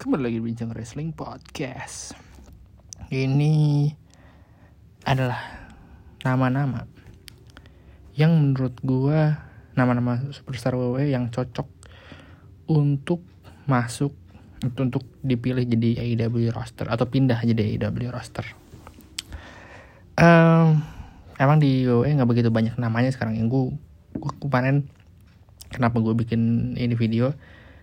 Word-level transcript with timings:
Kembali 0.00 0.32
lagi 0.32 0.40
di 0.40 0.44
Bincang 0.48 0.72
Wrestling 0.72 1.12
Podcast. 1.12 2.16
Ini 3.12 3.84
adalah 5.04 5.68
nama-nama 6.24 6.88
Yang 8.16 8.32
menurut 8.32 8.74
gua 8.80 9.44
Nama-nama 9.76 10.24
superstar 10.32 10.72
WWE 10.72 11.04
yang 11.12 11.28
cocok 11.28 11.68
Untuk 12.72 13.20
masuk 13.68 14.16
Untuk 14.80 15.04
dipilih 15.20 15.68
jadi 15.68 16.00
AEW 16.00 16.48
roster 16.48 16.88
Atau 16.88 17.04
pindah 17.04 17.36
jadi 17.44 17.76
AEW 17.76 18.08
roster. 18.08 18.48
Um, 20.16 20.80
Emang 21.36 21.60
di 21.60 21.84
WWE 21.84 22.08
gak 22.16 22.30
begitu 22.32 22.48
banyak 22.48 22.72
namanya 22.80 23.12
sekarang. 23.12 23.36
Yang 23.36 23.52
gue, 23.52 23.64
gue 24.16 24.32
kemarin 24.48 24.88
Kenapa 25.68 26.00
gue 26.00 26.16
bikin 26.16 26.72
ini 26.80 26.96
video 26.96 27.36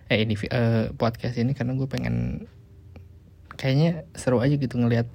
eh 0.08 0.24
ini 0.24 0.34
uh, 0.48 0.92
podcast 0.96 1.36
ini 1.36 1.52
karena 1.52 1.76
gue 1.76 1.84
pengen 1.84 2.48
kayaknya 3.60 4.08
seru 4.16 4.40
aja 4.40 4.56
gitu 4.56 4.80
ngelihat 4.80 5.10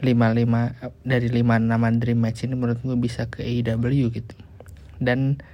lima 0.00 0.32
lima 0.32 0.72
dari 1.04 1.28
lima 1.28 1.60
nama 1.60 1.92
dream 1.92 2.24
match 2.24 2.48
ini 2.48 2.56
menurut 2.56 2.80
gue 2.80 2.96
bisa 2.96 3.28
ke 3.28 3.44
AEW 3.44 4.08
gitu. 4.16 4.34
Dan 4.96 5.44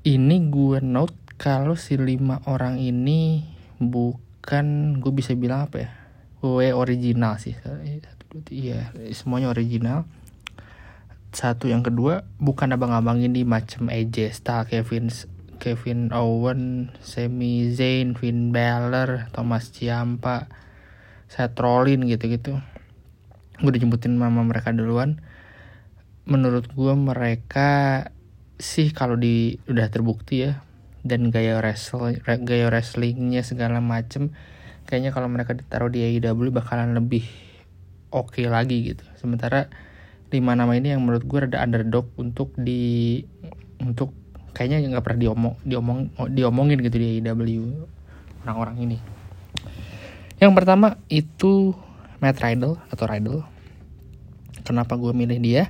ini 0.00 0.36
gue 0.48 0.80
note 0.80 1.12
kalau 1.36 1.76
si 1.76 2.00
lima 2.00 2.40
orang 2.48 2.80
ini 2.80 3.44
bukan 3.76 4.96
gue 4.96 5.12
bisa 5.12 5.36
bilang 5.36 5.68
apa 5.68 5.76
ya 5.84 5.90
gue 6.40 6.72
original 6.72 7.36
sih. 7.36 7.52
Iya 8.48 8.96
semuanya 9.12 9.52
original. 9.52 10.08
Satu 11.36 11.68
yang 11.68 11.84
kedua 11.84 12.24
bukan 12.40 12.72
abang-abang 12.72 13.20
ini 13.20 13.44
macam 13.44 13.92
AJ 13.92 14.40
Styles 14.40 14.72
Kevin 14.72 15.12
Kevin 15.60 16.08
Owen, 16.16 16.88
Sami 17.04 17.68
Zayn, 17.70 18.16
Finn 18.16 18.50
Balor, 18.50 19.28
Thomas 19.30 19.68
Ciampa, 19.70 20.48
Seth 21.28 21.60
Rollins 21.60 22.08
gitu-gitu. 22.08 22.56
Gue 23.60 23.68
udah 23.68 23.80
jemputin 23.80 24.16
mama 24.16 24.40
mereka 24.42 24.72
duluan. 24.72 25.20
Menurut 26.24 26.72
gue 26.72 26.94
mereka 26.96 28.08
sih 28.60 28.92
kalau 28.92 29.16
di 29.16 29.60
udah 29.68 29.88
terbukti 29.88 30.48
ya 30.48 30.60
dan 31.00 31.32
gaya 31.32 31.56
wrestling 31.64 32.20
gaya 32.44 32.68
wrestlingnya 32.68 33.40
segala 33.40 33.80
macem 33.80 34.36
kayaknya 34.84 35.16
kalau 35.16 35.32
mereka 35.32 35.56
ditaruh 35.56 35.88
di 35.88 36.04
AEW 36.04 36.52
bakalan 36.52 36.92
lebih 36.92 37.24
oke 38.12 38.36
okay 38.36 38.52
lagi 38.52 38.92
gitu 38.92 39.04
sementara 39.16 39.72
lima 40.28 40.52
nama 40.52 40.76
ini 40.76 40.92
yang 40.92 41.00
menurut 41.00 41.24
gue 41.24 41.40
ada 41.40 41.64
underdog 41.64 42.12
untuk 42.20 42.52
di 42.60 43.24
untuk 43.80 44.12
kayaknya 44.52 44.86
nggak 44.92 45.04
pernah 45.04 45.20
diomong 45.20 45.54
diomong 45.62 45.98
diomongin 46.32 46.78
gitu 46.82 46.96
di 46.98 47.18
AEW 47.20 47.86
orang-orang 48.44 48.76
ini. 48.88 48.98
Yang 50.40 50.52
pertama 50.56 50.96
itu 51.12 51.76
Matt 52.20 52.40
Riddle 52.40 52.80
atau 52.88 53.04
Riddle. 53.04 53.44
Kenapa 54.64 54.96
gue 54.96 55.12
milih 55.12 55.40
dia? 55.40 55.68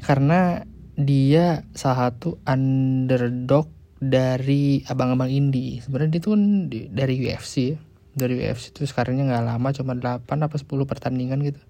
Karena 0.00 0.64
dia 0.98 1.64
salah 1.76 2.10
satu 2.10 2.40
underdog 2.48 3.68
dari 3.98 4.82
abang-abang 4.88 5.28
indie. 5.28 5.82
Sebenarnya 5.84 6.18
dia 6.18 6.22
tuh 6.22 6.32
kan 6.38 6.44
dari 6.70 7.14
UFC 7.22 7.54
ya. 7.74 7.76
dari 8.18 8.34
UFC 8.34 8.74
itu 8.74 8.82
sekarangnya 8.88 9.30
nggak 9.30 9.46
lama 9.46 9.68
cuma 9.70 9.92
8 9.94 10.26
apa 10.26 10.56
10 10.58 10.66
pertandingan 10.90 11.38
gitu 11.44 11.60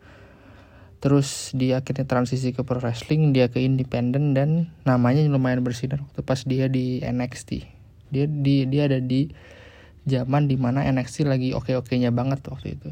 terus 0.98 1.54
dia 1.54 1.78
akhirnya 1.78 2.04
transisi 2.04 2.50
ke 2.50 2.66
pro 2.66 2.82
wrestling 2.82 3.30
dia 3.30 3.46
ke 3.46 3.62
independen 3.62 4.34
dan 4.34 4.74
namanya 4.82 5.22
lumayan 5.30 5.62
bersinar 5.62 6.02
waktu 6.02 6.20
pas 6.27 6.42
dia 6.42 6.66
di 6.66 6.98
NXT 7.06 7.78
dia 8.08 8.24
di 8.27 8.64
dia 8.66 8.88
ada 8.88 8.98
di 8.98 9.30
zaman 10.08 10.48
di 10.48 10.56
mana 10.56 10.88
NXT 10.88 11.28
lagi 11.28 11.52
oke 11.52 11.68
okenya 11.84 12.08
banget 12.08 12.40
waktu 12.48 12.80
itu. 12.80 12.90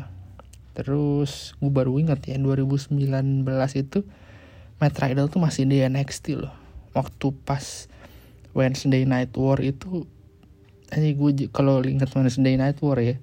Terus 0.76 1.56
gue 1.56 1.72
baru 1.72 1.96
inget 1.96 2.20
ya 2.28 2.36
2019 2.36 3.00
itu 3.80 4.04
Matt 4.76 5.00
Riddle 5.00 5.32
tuh 5.32 5.40
masih 5.40 5.64
di 5.64 5.80
NXT 5.80 6.36
loh. 6.36 6.52
Waktu 6.92 7.32
pas 7.48 7.88
Wednesday 8.52 9.08
Night 9.08 9.32
War 9.40 9.56
itu 9.64 10.04
ini 10.92 11.16
gue 11.16 11.48
kalau 11.48 11.80
inget 11.80 12.12
Wednesday 12.12 12.60
Night 12.60 12.78
War 12.84 13.00
ya 13.00 13.16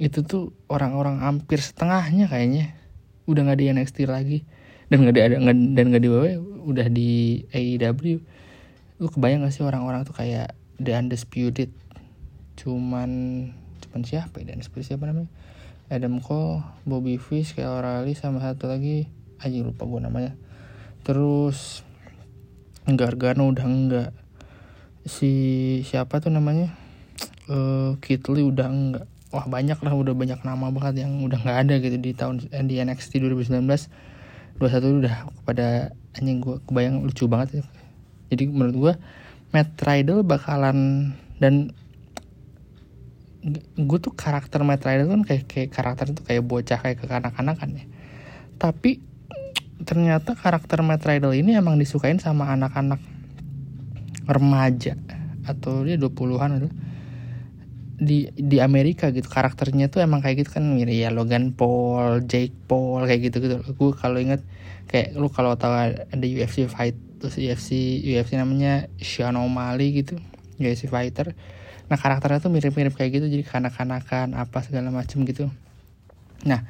itu 0.00 0.24
tuh 0.24 0.56
orang-orang 0.72 1.20
hampir 1.20 1.60
setengahnya 1.60 2.30
kayaknya 2.30 2.77
udah 3.28 3.40
nggak 3.44 3.58
di 3.60 3.64
NXT 3.68 3.98
lagi. 4.08 4.38
Dan 4.88 5.04
nggak 5.04 5.14
di 5.14 5.20
ada 5.20 5.36
dan 5.44 5.84
nggak 5.92 6.02
di 6.02 6.08
WWE 6.08 6.34
udah 6.64 6.86
di 6.88 7.44
AEW 7.52 8.24
lu 8.98 9.06
kebayang 9.06 9.46
gak 9.46 9.54
sih 9.54 9.62
orang-orang 9.62 10.02
tuh 10.02 10.14
kayak 10.14 10.58
The 10.82 10.90
Undisputed? 10.98 11.70
Cuman 12.58 13.10
cuman 13.78 14.02
siapa 14.02 14.42
ya 14.42 14.58
Undisputed? 14.58 14.94
Siapa 14.94 15.06
namanya? 15.06 15.30
Adam 15.88 16.18
Cole 16.18 16.66
Bobby 16.82 17.16
Fish 17.16 17.54
kayak 17.54 17.70
O'Reilly 17.78 18.18
sama 18.18 18.42
satu 18.42 18.66
lagi. 18.66 19.06
Aja 19.38 19.62
lupa 19.62 19.86
gue 19.86 20.02
namanya. 20.02 20.34
Terus 21.06 21.86
Gargano 22.90 23.46
udah 23.46 23.66
enggak 23.70 24.10
si 25.06 25.30
siapa 25.86 26.18
tuh 26.18 26.34
namanya? 26.34 26.74
Uh, 27.46 27.96
Kit 28.02 28.26
Lee 28.28 28.44
udah 28.44 28.66
enggak 28.66 29.06
wah 29.30 29.44
banyak 29.44 29.78
lah 29.80 29.92
udah 29.92 30.14
banyak 30.16 30.40
nama 30.40 30.72
banget 30.72 31.04
yang 31.04 31.20
udah 31.24 31.38
nggak 31.40 31.58
ada 31.68 31.74
gitu 31.84 31.96
di 32.00 32.12
tahun 32.16 32.48
di 32.48 32.80
NXT 32.80 33.20
2019 33.24 33.60
21 34.58 35.00
udah 35.04 35.14
kepada 35.42 35.92
anjing 36.18 36.42
gue 36.42 36.56
kebayang 36.66 37.04
lucu 37.04 37.30
banget 37.30 37.62
ya. 37.62 37.64
jadi 38.34 38.44
menurut 38.50 38.76
gue 38.76 38.94
Matt 39.54 39.80
Riddle 39.80 40.26
bakalan 40.26 41.12
dan 41.38 41.72
gue 43.78 43.98
tuh 44.02 44.12
karakter 44.12 44.60
Matt 44.66 44.84
Riddle 44.84 45.08
kan 45.08 45.22
kayak, 45.24 45.44
kayak 45.48 45.70
karakter 45.72 46.12
itu 46.12 46.20
kayak 46.26 46.44
bocah 46.44 46.78
kayak 46.82 46.98
kekanak-kanakan 47.00 47.68
ya. 47.80 47.84
Tapi 48.58 49.00
ternyata 49.86 50.34
karakter 50.34 50.82
Matt 50.82 51.06
Riddle 51.06 51.38
ini 51.38 51.54
emang 51.54 51.78
disukain 51.78 52.18
sama 52.18 52.50
anak-anak 52.52 53.00
remaja. 54.26 54.98
Atau 55.48 55.86
dia 55.86 55.96
20-an 55.96 56.60
itu 56.60 56.68
di 57.98 58.30
di 58.38 58.62
Amerika 58.62 59.10
gitu 59.10 59.26
karakternya 59.26 59.90
tuh 59.90 59.98
emang 59.98 60.22
kayak 60.22 60.46
gitu 60.46 60.50
kan 60.54 60.64
mirip 60.64 60.94
ya 60.94 61.10
Logan 61.10 61.50
Paul, 61.50 62.22
Jake 62.30 62.54
Paul 62.70 63.10
kayak 63.10 63.30
gitu 63.30 63.36
gitu. 63.42 63.56
Gue 63.74 63.90
kalau 63.90 64.22
inget 64.22 64.46
kayak 64.86 65.18
lu 65.18 65.26
kalau 65.28 65.58
tahu 65.58 65.74
ada 65.74 66.26
UFC 66.26 66.70
fight 66.70 66.94
terus 67.18 67.34
UFC 67.34 67.98
UFC 68.06 68.38
namanya 68.38 68.86
Sean 69.02 69.34
O'Malley 69.34 69.98
gitu 69.98 70.14
UFC 70.62 70.86
fighter. 70.86 71.34
Nah 71.90 71.98
karakternya 71.98 72.38
tuh 72.38 72.54
mirip-mirip 72.54 72.94
kayak 72.94 73.18
gitu 73.18 73.26
jadi 73.26 73.42
kanak-kanakan 73.42 74.38
apa 74.38 74.62
segala 74.62 74.94
macem 74.94 75.26
gitu. 75.26 75.50
Nah 76.46 76.62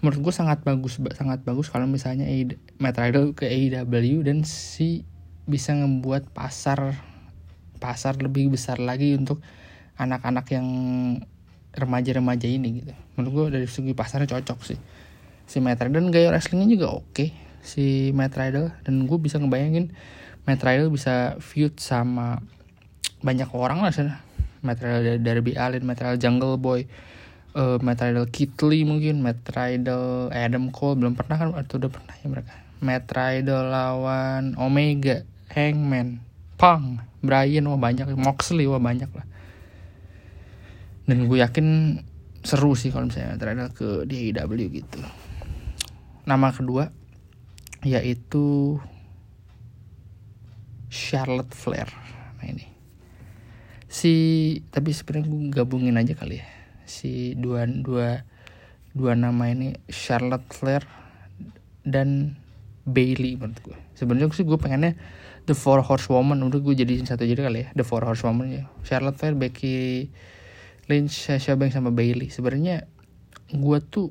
menurut 0.00 0.30
gue 0.30 0.34
sangat 0.34 0.62
bagus 0.62 1.02
sangat 1.18 1.42
bagus 1.42 1.68
kalau 1.68 1.84
misalnya 1.90 2.24
Matt 2.78 2.96
Riddle 2.96 3.34
ke 3.34 3.50
AEW 3.50 4.22
dan 4.22 4.46
si 4.46 5.02
bisa 5.50 5.74
ngebuat 5.74 6.30
pasar 6.30 6.94
pasar 7.82 8.22
lebih 8.22 8.54
besar 8.54 8.78
lagi 8.78 9.18
untuk 9.18 9.42
anak-anak 10.00 10.46
yang 10.56 10.66
remaja-remaja 11.76 12.48
ini 12.48 12.82
gitu. 12.82 12.92
Menurut 13.14 13.30
gue 13.52 13.60
dari 13.60 13.68
segi 13.68 13.92
pasarnya 13.92 14.26
cocok 14.26 14.58
sih. 14.64 14.78
Si 15.44 15.60
Matt 15.60 15.84
Riddle 15.84 16.08
dan 16.08 16.10
gaya 16.10 16.28
wrestlingnya 16.32 16.68
juga 16.72 16.88
oke. 16.90 17.06
Okay. 17.12 17.30
si 17.60 18.08
Matt 18.16 18.40
Riddle 18.40 18.72
dan 18.88 19.04
gue 19.04 19.18
bisa 19.20 19.36
ngebayangin 19.36 19.92
Matt 20.48 20.64
Riddle 20.64 20.88
bisa 20.88 21.36
feud 21.44 21.76
sama 21.76 22.40
banyak 23.20 23.52
orang 23.52 23.84
lah 23.84 23.92
sana 23.92 24.24
Matt 24.64 24.80
Riddle 24.80 25.04
dari 25.04 25.20
Darby 25.20 25.52
Allin, 25.60 25.84
Matt 25.84 26.00
Riddle 26.00 26.20
Jungle 26.20 26.56
Boy, 26.56 26.88
uh, 27.56 27.76
Matt 27.80 28.00
Riddle 28.00 28.28
mungkin, 28.88 29.20
Matt 29.20 29.44
Riddle 29.52 30.32
Adam 30.32 30.72
Cole 30.72 31.00
belum 31.00 31.16
pernah 31.16 31.36
kan? 31.36 31.52
Atau 31.56 31.80
udah 31.80 31.92
pernah 31.92 32.16
ya 32.16 32.26
mereka. 32.28 32.52
Matt 32.80 33.12
Riddle 33.12 33.68
lawan 33.68 34.56
Omega, 34.56 35.24
Hangman, 35.52 36.24
Punk, 36.56 37.04
Brian 37.20 37.68
wah 37.68 37.80
banyak, 37.80 38.08
Moxley 38.16 38.64
wah 38.64 38.80
banyak 38.80 39.08
lah 39.12 39.28
dan 41.10 41.26
gue 41.26 41.38
yakin 41.42 41.98
seru 42.46 42.78
sih 42.78 42.94
kalau 42.94 43.10
misalnya 43.10 43.34
terada 43.34 43.66
ke 43.74 44.06
di 44.06 44.30
AEW 44.30 44.70
gitu. 44.70 45.02
Nama 46.22 46.54
kedua 46.54 46.94
yaitu 47.82 48.78
Charlotte 50.86 51.50
Flair. 51.50 51.90
Nah 52.38 52.46
ini. 52.46 52.70
Si 53.90 54.12
tapi 54.70 54.94
sebenarnya 54.94 55.26
gue 55.26 55.50
gabungin 55.50 55.98
aja 55.98 56.14
kali 56.14 56.38
ya. 56.38 56.46
Si 56.86 57.34
dua 57.34 57.66
dua 57.66 58.22
dua 58.94 59.18
nama 59.18 59.50
ini 59.50 59.74
Charlotte 59.90 60.46
Flair 60.54 60.86
dan 61.82 62.38
Bailey 62.86 63.34
menurut 63.38 63.58
gue 63.62 63.78
sebenarnya 63.94 64.32
sih 64.34 64.46
gue 64.46 64.58
pengennya 64.58 64.98
The 65.44 65.58
Four 65.58 65.82
Horsewoman 65.82 66.40
udah 66.46 66.62
gue 66.62 66.74
jadiin 66.78 67.10
satu 67.10 67.26
jadi 67.26 67.42
kali 67.42 67.58
ya. 67.66 67.68
The 67.74 67.82
Four 67.82 68.06
Horsewoman 68.06 68.46
ya. 68.54 68.64
Charlotte 68.86 69.18
Flair 69.18 69.34
Becky 69.34 70.06
Lynch, 70.90 71.30
Sasha 71.30 71.54
Banks 71.54 71.78
sama 71.78 71.94
Bailey. 71.94 72.34
Sebenarnya 72.34 72.90
gue 73.54 73.78
tuh 73.86 74.10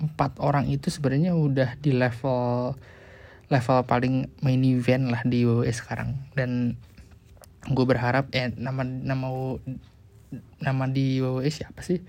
empat 0.00 0.40
orang 0.40 0.72
itu 0.72 0.88
sebenarnya 0.88 1.36
udah 1.36 1.76
di 1.78 1.92
level 1.92 2.72
level 3.52 3.78
paling 3.84 4.32
main 4.40 4.62
event 4.64 5.12
lah 5.12 5.20
di 5.28 5.44
WWE 5.44 5.68
sekarang. 5.68 6.16
Dan 6.32 6.80
gue 7.68 7.84
berharap 7.84 8.32
eh 8.32 8.48
nama 8.56 8.80
nama 8.84 9.28
nama 10.64 10.84
di 10.88 11.20
WWE 11.20 11.52
siapa 11.52 11.84
sih? 11.84 12.00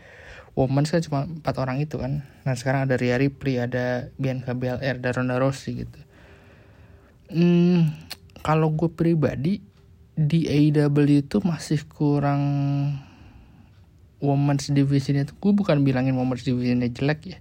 Women's 0.55 0.95
kan 0.95 1.03
cuma 1.03 1.19
empat 1.27 1.59
orang 1.59 1.83
itu 1.83 1.99
kan. 1.99 2.23
Nah 2.47 2.55
sekarang 2.55 2.87
ada 2.87 2.95
Rhea 2.95 3.19
Ripley 3.19 3.59
ada 3.59 4.07
Bianca 4.15 4.55
Belair 4.55 5.03
ada 5.03 5.11
Ronda 5.11 5.35
Rousey 5.35 5.83
gitu. 5.83 5.99
Hmm, 7.27 7.91
kalau 8.39 8.71
gue 8.71 8.87
pribadi 8.87 9.59
di 10.15 10.47
AEW 10.47 11.27
itu 11.27 11.43
masih 11.43 11.83
kurang 11.91 12.39
women's 14.23 14.71
division 14.71 15.19
itu 15.19 15.33
gue 15.35 15.53
bukan 15.55 15.83
bilangin 15.83 16.15
women's 16.15 16.43
divisionnya 16.45 16.91
jelek 16.91 17.21
ya. 17.35 17.39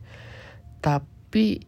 Tapi 0.82 1.62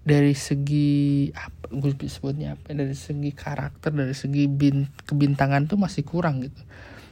dari 0.00 0.32
segi 0.32 1.28
apa 1.36 1.70
gue 1.70 1.92
sebutnya 2.08 2.56
apa 2.56 2.72
dari 2.72 2.96
segi 2.96 3.30
karakter 3.30 3.92
dari 3.94 4.16
segi 4.16 4.48
bin, 4.48 4.88
kebintangan 5.06 5.70
tuh 5.70 5.78
masih 5.78 6.02
kurang 6.02 6.42
gitu. 6.44 6.60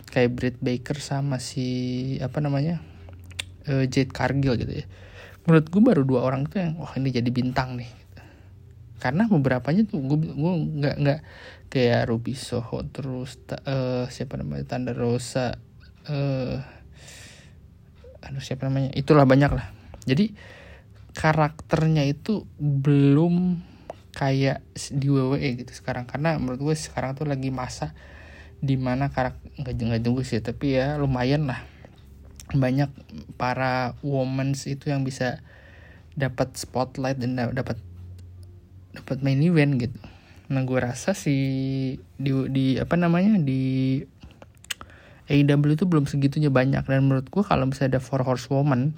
Kayak 0.08 0.30
Britt 0.34 0.58
Baker 0.58 0.96
sama 0.98 1.36
si 1.38 2.16
apa 2.24 2.40
namanya 2.40 2.80
uh, 3.68 3.84
Jade 3.84 4.10
Cargill 4.10 4.56
gitu 4.56 4.72
ya. 4.82 4.86
Menurut 5.44 5.66
gue 5.68 5.82
baru 5.84 6.02
dua 6.04 6.20
orang 6.24 6.48
tuh 6.48 6.60
yang 6.60 6.76
wah 6.80 6.92
ini 6.96 7.12
jadi 7.12 7.28
bintang 7.28 7.76
nih 7.76 8.08
karena 8.98 9.30
beberapanya 9.30 9.86
tuh 9.86 10.02
gue 10.02 10.18
gue 10.18 10.52
nggak 10.82 10.96
nggak 10.98 11.20
kayak 11.70 12.10
Ruby 12.10 12.34
Soho 12.34 12.82
terus 12.90 13.38
uh, 13.62 14.10
siapa 14.10 14.34
namanya 14.34 14.74
Tanda 14.74 14.90
Rosa 14.90 15.54
uh, 16.10 16.56
aduh 18.28 18.44
siapa 18.44 18.68
namanya? 18.68 18.92
Itulah 18.92 19.24
banyak 19.24 19.50
lah 19.50 19.78
jadi 20.08 20.32
karakternya 21.12 22.08
itu 22.08 22.48
belum 22.56 23.60
kayak 24.16 24.64
di 24.96 25.06
WWE 25.12 25.60
gitu 25.60 25.72
sekarang. 25.76 26.08
Karena 26.08 26.40
menurut 26.40 26.72
gue 26.72 26.76
sekarang 26.78 27.12
tuh 27.12 27.28
lagi 27.28 27.52
masa 27.52 27.92
di 28.58 28.74
mana 28.74 29.12
karakter 29.12 29.54
nggak 29.60 29.74
nggak 29.76 30.02
tunggu 30.02 30.24
sih 30.24 30.40
tapi 30.40 30.80
ya 30.80 30.96
lumayan 30.96 31.44
lah. 31.44 31.60
Banyak 32.48 32.88
para 33.36 33.92
women 34.00 34.56
itu 34.56 34.88
yang 34.88 35.04
bisa 35.04 35.44
dapat 36.16 36.56
spotlight 36.56 37.20
dan 37.20 37.36
dapat 37.52 37.76
dapat 38.96 39.20
main 39.20 39.44
event 39.44 39.76
gitu. 39.76 40.00
Nah 40.48 40.64
gue 40.64 40.80
rasa 40.80 41.12
si 41.12 41.36
di 42.16 42.32
di 42.48 42.66
apa 42.80 42.96
namanya 42.96 43.36
di 43.36 44.00
AEW 45.28 45.76
itu 45.76 45.84
belum 45.84 46.08
segitunya 46.08 46.48
banyak. 46.48 46.84
Dan 46.88 47.08
menurut 47.08 47.28
gue 47.28 47.44
kalau 47.44 47.68
misalnya 47.68 47.98
ada 47.98 48.02
four 48.02 48.24
horsewoman 48.24 48.96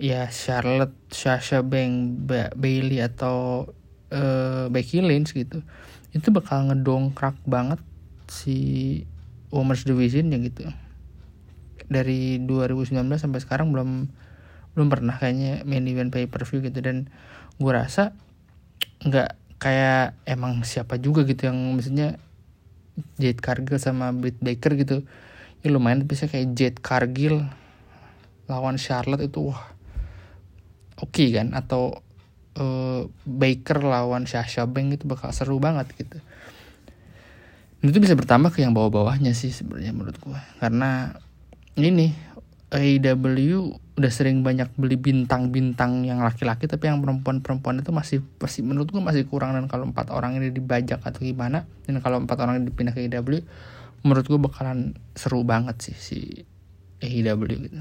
ya 0.00 0.30
Charlotte, 0.32 0.96
Sasha 1.12 1.60
Banks, 1.60 2.16
ba 2.24 2.48
Bailey 2.56 3.04
atau 3.04 3.68
uh, 4.14 4.66
Becky 4.72 5.04
Lynch 5.04 5.36
gitu 5.36 5.60
itu 6.10 6.28
bakal 6.34 6.66
ngedongkrak 6.66 7.38
banget 7.46 7.78
si 8.26 8.58
Women's 9.54 9.86
Division 9.86 10.34
ya 10.34 10.38
gitu 10.42 10.66
dari 11.90 12.38
2019 12.42 12.94
sampai 13.18 13.40
sekarang 13.42 13.74
belum 13.74 13.90
belum 14.78 14.88
pernah 14.88 15.18
kayaknya 15.18 15.66
main 15.66 15.82
event 15.90 16.14
pay 16.14 16.30
per 16.30 16.46
view 16.46 16.62
gitu. 16.62 16.78
Dan 16.78 17.10
gue 17.58 17.72
rasa 17.74 18.14
nggak 19.02 19.58
kayak 19.58 20.14
emang 20.24 20.62
siapa 20.62 20.96
juga 21.02 21.26
gitu 21.26 21.50
yang 21.50 21.58
misalnya 21.74 22.16
Jade 23.18 23.42
Cargill 23.42 23.82
sama 23.82 24.14
Britt 24.14 24.38
Baker 24.38 24.78
gitu 24.78 25.02
ya 25.60 25.68
lumayan 25.68 26.04
bisa 26.08 26.24
kayak 26.24 26.56
Jade 26.56 26.80
Cargill 26.80 27.44
lawan 28.48 28.80
Charlotte 28.80 29.22
itu 29.24 29.52
wah 29.52 29.62
oke 31.00 31.12
okay 31.12 31.32
kan? 31.32 31.52
Atau 31.52 32.00
uh, 32.58 33.06
Baker 33.24 33.84
lawan 33.84 34.24
Sasha 34.26 34.66
Banks 34.66 35.00
itu 35.00 35.04
bakal 35.06 35.30
seru 35.30 35.60
banget 35.62 35.92
gitu. 35.96 36.18
Dan 37.80 37.86
itu 37.96 37.98
bisa 38.02 38.12
bertambah 38.12 38.52
ke 38.52 38.60
yang 38.60 38.76
bawah-bawahnya 38.76 39.32
sih 39.32 39.48
sebenarnya 39.56 39.96
menurut 39.96 40.20
gue 40.20 40.36
karena 40.60 41.16
ini 41.80 42.12
AEW 42.70 43.72
udah 43.96 44.12
sering 44.12 44.44
banyak 44.44 44.68
beli 44.76 45.00
bintang-bintang 45.00 46.04
yang 46.04 46.20
laki-laki 46.20 46.68
tapi 46.68 46.88
yang 46.88 47.00
perempuan-perempuan 47.00 47.80
itu 47.80 47.90
masih 47.92 48.18
masih 48.38 48.62
menurut 48.62 48.92
gue 48.92 49.00
masih 49.00 49.24
kurang. 49.26 49.56
Dan 49.56 49.66
kalau 49.66 49.88
empat 49.88 50.12
orang 50.12 50.36
ini 50.36 50.52
dibajak 50.52 51.00
atau 51.00 51.20
gimana 51.24 51.64
dan 51.88 51.98
kalau 52.04 52.20
empat 52.20 52.36
orang 52.40 52.60
ini 52.60 52.68
dipindah 52.68 52.92
ke 52.92 53.08
AEW 53.08 53.42
menurut 54.00 54.26
gue 54.26 54.40
bakalan 54.40 54.96
seru 55.12 55.44
banget 55.44 55.76
sih 55.90 55.96
si 55.96 56.18
AEW 57.00 57.40
gitu. 57.48 57.80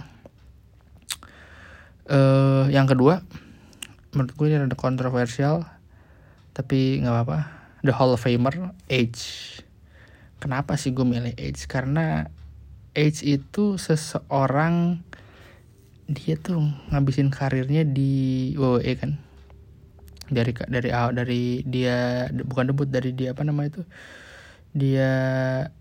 Uh, 2.10 2.66
yang 2.74 2.89
kedua 2.89 3.21
menurut 4.12 4.33
gue 4.33 4.45
ini 4.50 4.57
ada 4.57 4.74
kontroversial 4.74 5.68
tapi 6.51 7.00
nggak 7.00 7.13
apa-apa. 7.13 7.39
The 7.86 7.95
Hall 7.95 8.12
of 8.12 8.19
Famer 8.19 8.75
Edge. 8.92 9.56
Kenapa 10.44 10.75
sih 10.75 10.92
gue 10.92 11.07
milih 11.07 11.36
Edge? 11.39 11.63
Karena 11.71 12.27
Edge 12.92 13.24
itu 13.24 13.80
seseorang 13.80 15.00
dia 16.10 16.36
tuh 16.36 16.60
ngabisin 16.92 17.31
karirnya 17.31 17.88
di 17.88 18.51
WWE 18.60 18.94
kan. 19.00 19.12
Dari 20.27 20.51
dari 20.51 20.89
awal 20.92 21.15
dari 21.15 21.63
dia 21.63 22.27
bukan 22.33 22.75
debut 22.75 22.89
dari 22.92 23.15
dia 23.15 23.31
apa 23.31 23.48
nama 23.48 23.63
itu? 23.63 23.88
Dia 24.75 25.12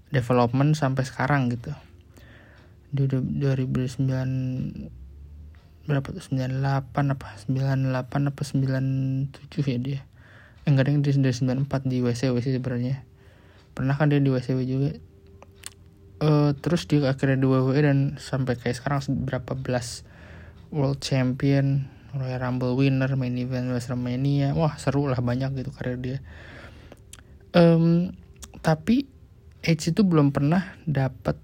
development 0.08 0.72
sampai 0.76 1.04
sekarang 1.04 1.48
gitu. 1.52 1.72
Di 2.88 3.04
2009 3.08 4.88
berapa 5.88 6.12
tuh? 6.12 6.20
98 6.20 7.16
apa? 7.16 7.28
98 7.48 8.28
apa 8.28 8.42
97 8.44 9.72
ya 9.72 9.78
dia? 9.80 10.04
Enggak 10.68 10.88
ada 10.88 10.92
yang 10.92 11.02
dari 11.04 11.16
94 11.16 11.88
di 11.88 12.04
WC 12.04 12.28
WC 12.32 12.60
sebenarnya. 12.60 13.04
Pernah 13.72 13.96
kan 13.96 14.12
dia 14.12 14.20
di 14.20 14.28
WCW 14.28 14.60
juga. 14.68 14.92
Uh, 16.18 16.50
terus 16.58 16.90
dia 16.90 17.06
akhirnya 17.06 17.38
di 17.38 17.46
WWE 17.46 17.78
dan 17.78 18.18
sampai 18.18 18.58
kayak 18.58 18.82
sekarang 18.82 18.98
berapa 19.22 19.54
belas 19.54 20.02
World 20.74 20.98
Champion 20.98 21.86
Royal 22.10 22.42
Rumble 22.42 22.74
winner 22.74 23.14
main 23.14 23.38
event 23.38 23.70
WrestleMania. 23.70 24.52
Wah 24.52 24.76
seru 24.76 25.08
lah 25.08 25.20
banyak 25.20 25.56
gitu 25.56 25.70
karir 25.72 26.00
dia. 26.00 26.18
Um, 27.56 28.12
tapi 28.60 29.08
Edge 29.68 29.92
itu 29.92 30.00
belum 30.00 30.32
pernah 30.32 30.72
dapat 30.88 31.36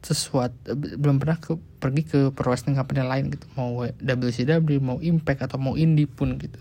sesuatu 0.00 0.76
belum 0.76 1.16
pernah 1.16 1.36
ke, 1.40 1.56
pergi 1.80 2.02
ke 2.04 2.20
pro 2.32 2.56
company 2.56 3.04
lain 3.04 3.28
gitu. 3.32 3.44
Mau 3.56 3.84
WCW 4.00 4.80
mau 4.80 4.96
Impact 5.04 5.44
atau 5.44 5.60
mau 5.60 5.76
Indie 5.76 6.08
pun 6.08 6.40
gitu. 6.40 6.56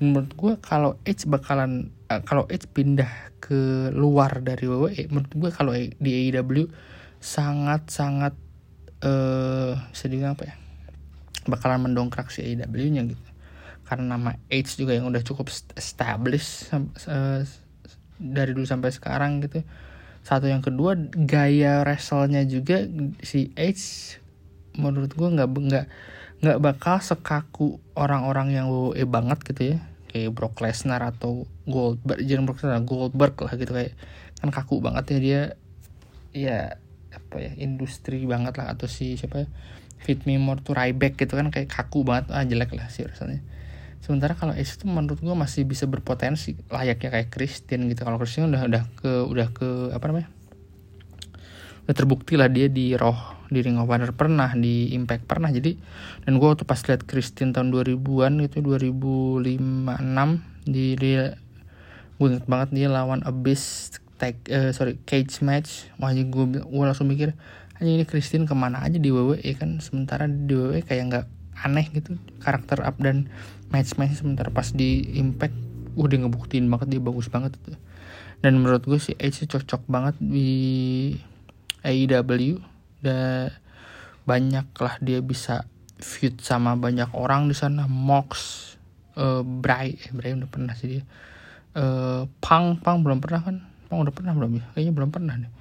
Dan 0.00 0.16
menurut 0.16 0.32
gue 0.32 0.52
kalau 0.64 0.96
Edge 1.04 1.28
bakalan 1.28 1.92
uh, 2.08 2.24
kalau 2.24 2.48
Edge 2.48 2.64
pindah 2.72 3.08
ke 3.40 3.92
luar 3.92 4.40
dari 4.40 4.64
WWE 4.64 5.12
menurut 5.12 5.32
gue 5.36 5.50
kalau 5.52 5.76
di 5.76 6.10
AEW 6.32 6.72
sangat 7.20 7.92
sangat 7.92 8.32
uh, 9.04 9.76
sedih 9.92 10.32
apa 10.32 10.48
ya 10.48 10.56
bakalan 11.44 11.92
mendongkrak 11.92 12.32
si 12.32 12.40
AEW-nya 12.40 13.04
gitu. 13.04 13.24
Karena 13.84 14.16
nama 14.16 14.40
Edge 14.48 14.80
juga 14.80 14.96
yang 14.96 15.12
udah 15.12 15.20
cukup 15.20 15.52
established 15.76 16.72
uh, 16.72 17.44
dari 18.16 18.56
dulu 18.56 18.64
sampai 18.64 18.88
sekarang 18.88 19.44
gitu 19.44 19.60
satu 20.24 20.48
yang 20.48 20.64
kedua 20.64 20.96
gaya 21.12 21.84
wrestlenya 21.84 22.48
juga 22.48 22.88
si 23.20 23.52
Edge 23.60 24.16
menurut 24.74 25.12
gue 25.12 25.28
nggak 25.28 25.48
nggak 25.52 25.86
nggak 26.40 26.58
bakal 26.64 26.96
sekaku 26.98 27.76
orang-orang 27.92 28.56
yang 28.56 28.66
WWE 28.72 29.04
banget 29.04 29.38
gitu 29.44 29.62
ya. 29.76 29.78
Kayak 30.08 30.32
Brock 30.32 30.56
Lesnar 30.64 31.04
atau 31.04 31.44
Goldberg 31.68 32.24
jangan 32.24 32.44
Brock 32.48 32.64
Lesnar 32.64 32.82
Goldberg 32.88 33.34
lah 33.36 33.52
gitu 33.54 33.72
kayak 33.76 33.92
kan 34.40 34.48
kaku 34.48 34.80
banget 34.80 35.04
ya 35.12 35.18
dia. 35.20 35.42
Ya 36.34 36.58
apa 37.14 37.36
ya 37.38 37.52
industri 37.60 38.24
banget 38.26 38.58
lah 38.58 38.74
atau 38.74 38.90
si 38.90 39.14
siapa 39.14 39.46
ya, 39.46 39.48
Fit 40.02 40.26
Me 40.26 40.40
More 40.40 40.64
to 40.64 40.74
Ryback 40.74 41.20
gitu 41.20 41.36
kan 41.36 41.52
kayak 41.52 41.68
kaku 41.68 42.02
banget. 42.02 42.32
Ah 42.32 42.48
jelek 42.48 42.72
lah 42.72 42.88
sih 42.88 43.04
rasanya 43.04 43.44
sementara 44.04 44.36
kalau 44.36 44.52
Ace 44.52 44.76
itu 44.76 44.84
menurut 44.84 45.16
gue 45.16 45.32
masih 45.32 45.64
bisa 45.64 45.88
berpotensi 45.88 46.60
layaknya 46.68 47.08
kayak 47.08 47.32
Christian 47.32 47.88
gitu. 47.88 48.04
Kalau 48.04 48.20
Christian 48.20 48.52
udah 48.52 48.68
udah 48.68 48.82
ke 49.00 49.12
udah 49.24 49.48
ke 49.56 49.68
apa 49.96 50.04
namanya? 50.12 50.28
Udah 51.88 51.94
terbukti 51.96 52.36
lah 52.36 52.52
dia 52.52 52.68
di 52.68 52.92
Raw 52.92 53.48
di 53.48 53.64
Ring 53.64 53.80
of 53.80 53.88
Honor 53.88 54.12
pernah 54.12 54.52
di 54.52 54.92
Impact 54.92 55.24
pernah. 55.24 55.48
Jadi 55.48 55.80
dan 56.28 56.36
gue 56.36 56.44
waktu 56.44 56.68
pas 56.68 56.76
liat 56.84 57.08
Christian 57.08 57.56
tahun 57.56 57.72
2000-an 57.72 58.44
itu 58.44 58.60
2005 58.60 59.56
6 59.56 60.68
di 60.68 60.86
dia 61.00 61.40
gue 62.20 62.26
inget 62.28 62.44
banget 62.44 62.68
dia 62.76 62.88
lawan 62.92 63.24
Abyss 63.24 63.96
tag 64.20 64.36
uh, 64.52 64.68
sorry 64.76 65.00
cage 65.08 65.40
match. 65.40 65.88
Wah 65.96 66.12
gue 66.12 66.44
gue 66.60 66.84
langsung 66.84 67.08
mikir 67.08 67.32
hanya 67.80 67.90
ini 68.00 68.04
Christian 68.04 68.44
ke 68.44 68.52
mana 68.52 68.84
aja 68.84 69.00
di 69.00 69.08
WWE 69.08 69.48
kan? 69.56 69.80
Sementara 69.80 70.28
di 70.28 70.52
WWE 70.52 70.84
kayak 70.84 71.04
nggak 71.08 71.26
aneh 71.64 71.88
gitu 71.90 72.20
karakter 72.44 72.84
up 72.84 73.00
dan 73.00 73.32
match 73.72 73.96
match 73.96 74.20
sementara 74.20 74.52
pas 74.52 74.70
di 74.70 75.16
impact 75.16 75.56
udah 75.96 76.26
ngebuktiin 76.26 76.66
banget 76.68 76.98
dia 76.98 77.02
bagus 77.02 77.30
banget 77.30 77.56
itu. 77.58 77.74
Dan 78.44 78.60
menurut 78.60 78.84
gue 78.84 79.00
si 79.00 79.16
Edge 79.16 79.48
cocok 79.48 79.88
banget 79.88 80.20
di 80.20 80.52
AEW 81.80 82.60
dan 83.00 83.54
banyak 84.28 84.66
lah 84.80 84.94
dia 85.00 85.20
bisa 85.24 85.64
feud 85.96 86.40
sama 86.44 86.76
banyak 86.76 87.08
orang 87.16 87.48
di 87.48 87.56
sana. 87.56 87.88
Mox 87.88 88.28
uh, 89.16 89.40
Bray 89.40 89.96
eh, 89.96 90.12
Bray 90.12 90.36
udah 90.36 90.50
pernah 90.50 90.74
sih 90.76 91.00
dia. 91.00 91.04
Uh, 91.74 92.28
Pang 92.38 92.78
Pang 92.78 93.00
belum 93.00 93.24
pernah 93.24 93.42
kan? 93.42 93.56
Pang 93.88 94.04
udah 94.04 94.12
pernah 94.12 94.36
belum 94.36 94.60
ya? 94.60 94.64
Kayaknya 94.76 94.92
belum 94.92 95.10
pernah 95.14 95.34
nih. 95.40 95.52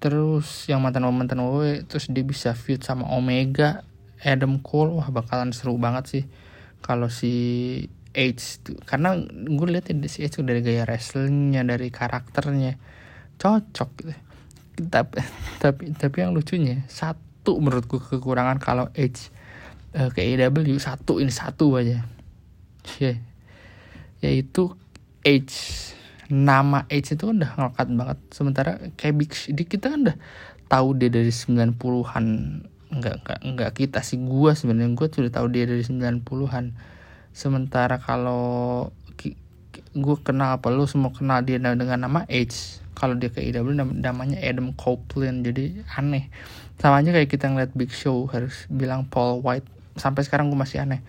Terus 0.00 0.64
yang 0.66 0.80
mantan 0.80 1.04
mantan 1.12 1.44
WWE 1.44 1.84
terus 1.84 2.08
dia 2.08 2.24
bisa 2.24 2.56
feud 2.56 2.80
sama 2.80 3.04
Omega 3.12 3.84
Adam 4.24 4.60
Cole 4.60 4.92
wah 4.96 5.08
bakalan 5.08 5.52
seru 5.56 5.80
banget 5.80 6.04
sih. 6.08 6.24
Kalau 6.80 7.08
si 7.12 7.32
Edge 8.10 8.64
tuh 8.66 8.76
karena 8.82 9.14
gue 9.22 9.66
lihat 9.70 9.86
si 10.10 10.26
Edge 10.26 10.42
dari 10.42 10.60
gaya 10.66 10.82
wrestlingnya 10.82 11.62
dari 11.62 11.88
karakternya 11.88 12.76
cocok 13.38 13.90
gitu. 14.02 14.14
Tapi 14.90 15.20
tapi 15.62 15.82
tapi 15.94 16.16
yang 16.20 16.32
lucunya 16.32 16.82
satu 16.88 17.60
menurutku 17.60 18.00
kekurangan 18.00 18.58
kalau 18.58 18.88
Edge 18.96 19.30
uh, 19.94 20.10
ke 20.10 20.24
AEW 20.24 20.76
satu 20.80 21.22
ini 21.22 21.32
satu 21.32 21.78
aja. 21.78 22.04
Yeah. 22.96 23.20
yaitu 24.24 24.72
Edge 25.20 25.92
nama 26.32 26.88
Edge 26.88 27.12
itu 27.18 27.34
udah 27.34 27.56
ngelekat 27.58 27.88
banget. 27.92 28.18
Sementara 28.32 28.72
kayak 28.96 29.14
Big 29.20 29.32
di 29.52 29.64
kita 29.68 29.92
kan 29.92 30.00
udah 30.08 30.16
tahu 30.70 30.94
dia 30.96 31.10
dari 31.10 31.34
90-an 31.34 32.26
enggak 32.90 33.22
enggak 33.22 33.38
enggak 33.42 33.70
kita 33.74 34.00
sih. 34.02 34.18
Gua 34.20 34.52
sebenarnya 34.52 34.92
gua 34.94 35.08
sudah 35.08 35.32
tahu 35.32 35.46
dia 35.50 35.64
dari 35.66 35.82
90-an 35.82 36.74
sementara 37.30 38.02
kalau 38.02 38.90
gue 39.90 40.16
kenal 40.22 40.54
apa 40.58 40.70
lu 40.70 40.86
semua 40.86 41.10
kenal 41.10 41.42
dia 41.42 41.58
dengan 41.58 41.98
nama 41.98 42.22
Edge 42.30 42.78
kalau 42.94 43.18
dia 43.18 43.32
ke 43.32 43.42
IW 43.42 43.74
namanya 43.74 44.38
Adam 44.38 44.70
Copeland. 44.76 45.42
Jadi 45.42 45.82
aneh. 45.98 46.30
Sama 46.78 47.02
aja 47.02 47.10
kayak 47.10 47.26
kita 47.32 47.50
ngeliat 47.50 47.72
Big 47.74 47.90
Show 47.90 48.28
harus 48.30 48.70
bilang 48.70 49.08
Paul 49.10 49.42
White. 49.42 49.66
Sampai 49.98 50.22
sekarang 50.22 50.52
gue 50.52 50.58
masih 50.58 50.84
aneh. 50.84 51.02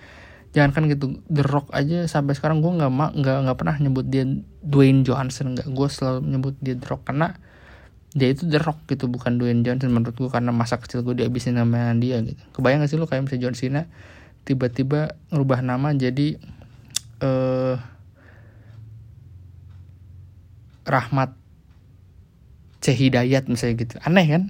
Jangan 0.52 0.72
kan 0.74 0.84
gitu 0.90 1.22
The 1.30 1.46
Rock 1.46 1.72
aja 1.72 2.10
sampai 2.10 2.36
sekarang 2.36 2.60
gue 2.60 2.72
nggak 2.74 2.92
nggak 2.92 3.38
nggak 3.48 3.58
pernah 3.60 3.76
nyebut 3.78 4.08
dia 4.10 4.26
Dwayne 4.66 5.06
Johnson. 5.06 5.54
Nggak 5.54 5.68
gue 5.70 5.88
selalu 5.92 6.20
nyebut 6.26 6.56
dia 6.64 6.76
The 6.76 6.88
Rock. 6.90 7.06
Karena 7.06 7.38
dia 8.12 8.28
itu 8.28 8.44
The 8.44 8.60
Rock 8.60 8.92
gitu 8.92 9.08
bukan 9.08 9.40
Dwayne 9.40 9.64
Johnson 9.64 9.96
menurut 9.96 10.20
gue 10.20 10.28
karena 10.28 10.52
masa 10.52 10.76
kecil 10.76 11.00
gue 11.08 11.16
dihabisin 11.16 11.56
nama 11.56 11.96
dia 11.96 12.20
gitu. 12.20 12.40
Kebayang 12.52 12.84
gak 12.84 12.92
sih 12.92 13.00
lo 13.00 13.08
kayak 13.08 13.28
misalnya 13.28 13.44
John 13.48 13.56
Cena 13.56 13.82
tiba-tiba 14.44 15.16
ngerubah 15.32 15.64
nama 15.64 15.96
jadi 15.96 16.36
eh 17.22 17.28
uh, 17.28 17.76
Rahmat 20.84 21.38
Cehidayat 22.82 23.48
misalnya 23.48 23.76
gitu. 23.80 23.96
Aneh 24.04 24.26
kan? 24.28 24.44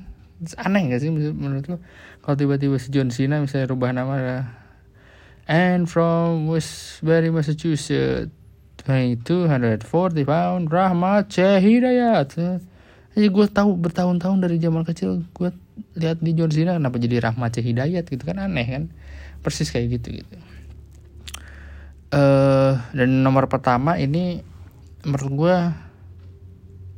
Aneh 0.57 0.81
gak 0.89 1.05
sih 1.05 1.13
menurut 1.13 1.65
lo 1.69 1.77
kalau 2.25 2.33
tiba-tiba 2.33 2.81
si 2.81 2.89
John 2.89 3.13
Cena 3.13 3.37
misalnya 3.37 3.69
rubah 3.69 3.93
nama 3.93 4.57
and 5.45 5.85
from 5.85 6.49
Westbury, 6.49 7.29
Massachusetts. 7.29 8.41
240 8.81 10.25
pound 10.25 10.73
Rahmat 10.73 11.29
Hidayat 11.37 12.33
aja 13.11 13.27
gue 13.27 13.47
tahu 13.51 13.75
bertahun-tahun 13.75 14.39
dari 14.39 14.55
zaman 14.55 14.87
kecil 14.87 15.27
gue 15.35 15.51
lihat 15.99 16.23
di 16.23 16.31
Cena 16.31 16.79
kenapa 16.79 16.95
jadi 16.95 17.19
Rahmat 17.19 17.59
Hidayat 17.59 18.07
gitu 18.07 18.23
kan 18.23 18.39
aneh 18.39 18.67
kan? 18.67 18.83
Persis 19.43 19.67
kayak 19.67 19.99
gitu 19.99 20.23
gitu. 20.23 20.35
Uh, 22.11 22.75
dan 22.91 23.23
nomor 23.23 23.47
pertama 23.47 23.95
ini 23.95 24.43
menurut 25.03 25.31
gue 25.31 25.55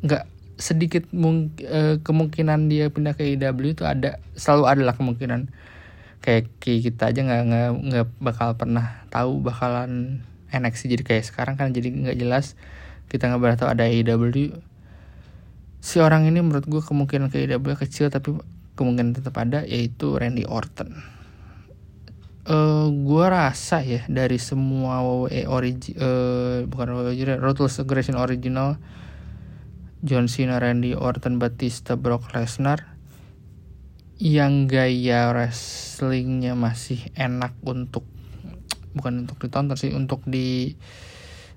nggak 0.03 0.24
sedikit 0.58 1.10
mung, 1.15 1.53
uh, 1.65 1.98
kemungkinan 2.01 2.70
dia 2.70 2.93
pindah 2.93 3.17
ke 3.17 3.34
IW 3.34 3.74
itu 3.74 3.86
ada 3.86 4.22
selalu 4.38 4.63
ada 4.70 4.82
lah 4.86 4.96
kemungkinan. 4.98 5.50
Kayak 6.22 6.53
kita 6.62 7.10
aja 7.10 7.20
nggak 7.25 7.43
nggak 7.89 8.08
bakal 8.22 8.53
pernah 8.53 9.01
tahu 9.10 9.43
bakalan 9.43 10.24
NXT 10.53 10.93
jadi 10.93 11.03
kayak 11.03 11.25
sekarang 11.25 11.55
kan 11.58 11.74
jadi 11.74 11.89
nggak 11.89 12.17
jelas. 12.22 12.53
Kita 13.10 13.34
nggak 13.34 13.65
tahu 13.65 13.70
ada 13.70 13.89
AEW 13.89 14.29
si 15.84 16.00
orang 16.00 16.24
ini 16.24 16.40
menurut 16.40 16.63
gue 16.63 16.80
kemungkinan 16.80 17.28
ke 17.28 17.44
AEW 17.44 17.75
kecil 17.75 18.08
tapi 18.08 18.40
kemungkinan 18.80 19.20
tetap 19.20 19.36
ada 19.36 19.68
yaitu 19.68 20.16
Randy 20.16 20.48
Orton. 20.48 20.96
Uh, 22.48 22.88
gue 22.92 23.25
rasa 23.28 23.84
ya 23.84 24.04
dari 24.08 24.36
semua 24.40 25.04
WWE 25.04 25.48
origi 25.48 25.96
uh, 25.96 26.63
bukan 26.68 26.92
WWE 26.92 27.40
Ruthless 27.40 27.84
Aggression 27.84 28.20
original 28.20 28.80
John 30.04 30.28
Cena, 30.28 30.60
Randy 30.60 30.92
Orton, 30.96 31.40
Batista, 31.40 31.96
Brock 31.96 32.32
Lesnar 32.36 32.84
yang 34.20 34.72
gaya 34.72 35.32
wrestlingnya 35.32 36.56
masih 36.56 37.12
enak 37.16 37.56
untuk 37.63 38.08
bukan 38.96 39.28
untuk 39.28 39.40
ditonton 39.40 39.75
sih 39.75 39.92
untuk 39.92 40.24
di 40.24 40.75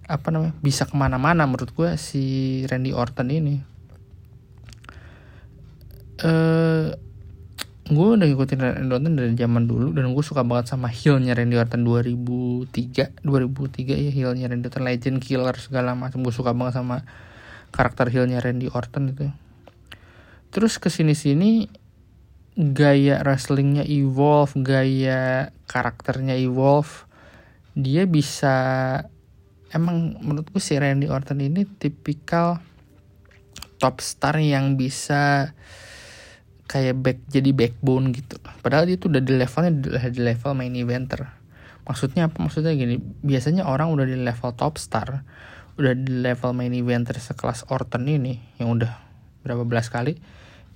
apa 0.06 0.30
namanya 0.30 0.54
bisa 0.62 0.86
ke 0.86 0.94
mana-mana 0.94 1.46
menurut 1.46 1.70
gue 1.74 1.94
si 1.94 2.22
Randy 2.66 2.90
Orton 2.90 3.30
ini 3.30 3.75
eh 6.20 6.26
uh, 6.26 6.88
gue 7.86 8.06
udah 8.18 8.26
ngikutin 8.26 8.58
Randy 8.58 8.90
Orton 8.90 9.14
dari 9.14 9.32
zaman 9.38 9.70
dulu 9.70 9.94
dan 9.94 10.10
gue 10.10 10.24
suka 10.26 10.42
banget 10.42 10.74
sama 10.74 10.90
heelnya 10.90 11.38
Randy 11.38 11.54
Orton 11.54 11.86
2003 11.86 13.22
2003 13.22 13.94
ya 13.94 14.10
heelnya 14.10 14.50
Randy 14.50 14.66
Orton 14.66 14.82
Legend 14.82 15.18
Killer 15.22 15.54
segala 15.62 15.94
macam. 15.94 16.26
Gue 16.26 16.34
suka 16.34 16.50
banget 16.50 16.82
sama 16.82 17.06
karakter 17.70 18.10
heelnya 18.10 18.42
Randy 18.42 18.66
Orton 18.66 19.14
itu. 19.14 19.30
Terus 20.50 20.82
ke 20.82 20.90
sini 20.90 21.14
sini 21.14 21.70
gaya 22.58 23.22
wrestlingnya 23.22 23.84
evolve, 23.86 24.56
gaya 24.64 25.52
karakternya 25.68 26.34
evolve, 26.40 27.04
dia 27.76 28.08
bisa 28.08 28.56
emang 29.70 30.16
menurutku 30.24 30.58
si 30.58 30.74
Randy 30.74 31.06
Orton 31.06 31.38
ini 31.38 31.68
tipikal 31.68 32.58
top 33.76 34.00
star 34.00 34.40
yang 34.40 34.80
bisa 34.80 35.52
kayak 36.66 36.94
back 36.98 37.18
jadi 37.30 37.50
backbone 37.54 38.14
gitu. 38.14 38.38
Padahal 38.62 38.86
dia 38.90 38.98
tuh 38.98 39.10
udah 39.10 39.22
di 39.22 39.32
levelnya 39.34 39.72
udah 39.74 40.04
di 40.10 40.20
level 40.22 40.52
main 40.54 40.74
eventer. 40.74 41.30
Maksudnya 41.86 42.26
apa? 42.26 42.42
Maksudnya 42.42 42.74
gini, 42.74 42.98
biasanya 43.22 43.66
orang 43.66 43.94
udah 43.94 44.06
di 44.06 44.18
level 44.18 44.50
top 44.58 44.74
star, 44.76 45.22
udah 45.78 45.94
di 45.94 46.12
level 46.22 46.50
main 46.50 46.74
eventer 46.74 47.14
sekelas 47.14 47.70
Orton 47.70 48.10
ini 48.10 48.42
yang 48.58 48.74
udah 48.74 48.90
berapa 49.46 49.62
belas 49.62 49.86
kali, 49.86 50.18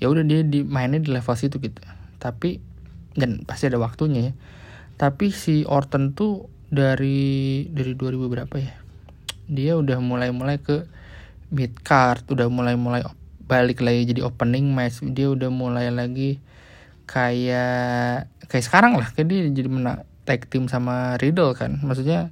ya 0.00 0.08
udah 0.08 0.24
dia 0.24 0.40
di 0.40 0.64
mainnya 0.64 0.98
di 0.98 1.12
level 1.12 1.36
situ 1.36 1.60
gitu 1.60 1.82
tapi 2.20 2.58
dan 3.14 3.44
pasti 3.44 3.68
ada 3.68 3.80
waktunya 3.80 4.30
ya 4.30 4.32
tapi 4.96 5.32
si 5.32 5.62
Orton 5.68 6.16
tuh 6.16 6.48
dari 6.72 7.68
dari 7.72 7.92
2000 7.96 8.32
berapa 8.32 8.54
ya 8.56 8.74
dia 9.50 9.72
udah 9.76 10.00
mulai-mulai 10.00 10.58
ke 10.58 10.88
mid 11.52 11.76
card 11.84 12.28
udah 12.32 12.48
mulai-mulai 12.48 13.04
balik 13.50 13.82
lagi 13.82 14.06
jadi 14.14 14.22
opening 14.22 14.70
match 14.70 15.02
dia 15.10 15.26
udah 15.26 15.50
mulai 15.50 15.90
lagi 15.90 16.38
kayak 17.10 18.30
kayak 18.46 18.64
sekarang 18.64 18.94
lah. 18.94 19.10
Kayak 19.10 19.26
dia 19.26 19.40
jadi 19.50 19.66
menang 19.66 20.06
tag 20.22 20.46
team 20.46 20.70
sama 20.70 21.18
Riddle 21.18 21.58
kan. 21.58 21.82
Maksudnya 21.82 22.30